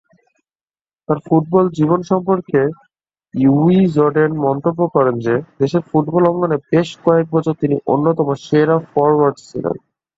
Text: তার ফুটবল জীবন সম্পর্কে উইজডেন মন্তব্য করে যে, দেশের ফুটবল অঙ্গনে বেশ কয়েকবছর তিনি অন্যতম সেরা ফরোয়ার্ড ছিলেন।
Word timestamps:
তার 1.09 1.19
ফুটবল 1.25 1.65
জীবন 1.77 1.99
সম্পর্কে 2.11 2.61
উইজডেন 3.55 4.31
মন্তব্য 4.45 4.79
করে 4.95 5.11
যে, 5.25 5.35
দেশের 5.61 5.83
ফুটবল 5.89 6.23
অঙ্গনে 6.27 6.57
বেশ 6.71 6.89
কয়েকবছর 7.05 7.53
তিনি 7.61 7.75
অন্যতম 7.93 8.27
সেরা 8.45 8.75
ফরোয়ার্ড 8.91 9.37
ছিলেন। 9.47 9.75